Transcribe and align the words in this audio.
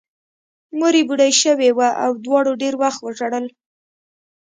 مور 0.77 0.93
یې 0.99 1.03
بوډۍ 1.07 1.31
شوې 1.41 1.69
وه 1.77 1.89
او 2.03 2.11
دواړو 2.25 2.51
ډېر 2.61 2.73
وخت 2.83 2.99
وژړل 3.01 3.45